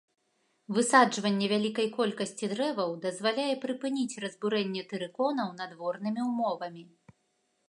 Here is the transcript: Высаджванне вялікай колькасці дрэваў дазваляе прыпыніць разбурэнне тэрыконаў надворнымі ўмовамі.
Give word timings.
Высаджванне 0.77 1.49
вялікай 1.51 1.87
колькасці 1.97 2.49
дрэваў 2.55 2.95
дазваляе 3.05 3.47
прыпыніць 3.67 4.19
разбурэнне 4.27 4.83
тэрыконаў 4.95 5.55
надворнымі 5.65 6.21
ўмовамі. 6.33 6.83